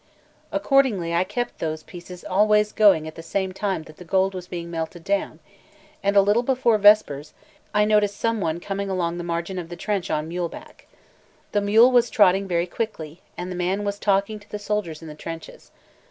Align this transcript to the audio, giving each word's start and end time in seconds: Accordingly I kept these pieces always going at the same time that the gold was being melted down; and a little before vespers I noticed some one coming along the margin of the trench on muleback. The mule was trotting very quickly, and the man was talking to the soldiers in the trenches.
Accordingly 0.51 1.13
I 1.13 1.23
kept 1.23 1.59
these 1.59 1.83
pieces 1.83 2.23
always 2.23 2.71
going 2.71 3.07
at 3.07 3.13
the 3.13 3.21
same 3.21 3.51
time 3.53 3.83
that 3.83 3.97
the 3.97 4.03
gold 4.03 4.33
was 4.33 4.47
being 4.47 4.71
melted 4.71 5.03
down; 5.03 5.37
and 6.01 6.15
a 6.15 6.23
little 6.23 6.41
before 6.41 6.79
vespers 6.79 7.35
I 7.71 7.85
noticed 7.85 8.17
some 8.19 8.41
one 8.41 8.59
coming 8.59 8.89
along 8.89 9.19
the 9.19 9.23
margin 9.23 9.59
of 9.59 9.69
the 9.69 9.75
trench 9.75 10.09
on 10.09 10.27
muleback. 10.27 10.87
The 11.51 11.61
mule 11.61 11.91
was 11.91 12.09
trotting 12.09 12.47
very 12.47 12.65
quickly, 12.65 13.21
and 13.37 13.51
the 13.51 13.55
man 13.55 13.83
was 13.83 13.99
talking 13.99 14.39
to 14.39 14.49
the 14.49 14.57
soldiers 14.57 15.03
in 15.03 15.07
the 15.07 15.13
trenches. 15.13 15.69